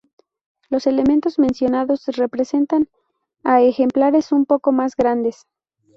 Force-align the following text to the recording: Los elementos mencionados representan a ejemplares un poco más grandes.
Los 0.69 0.87
elementos 0.87 1.37
mencionados 1.37 2.07
representan 2.15 2.89
a 3.43 3.61
ejemplares 3.61 4.31
un 4.31 4.47
poco 4.47 4.71
más 4.71 4.95
grandes. 4.95 5.45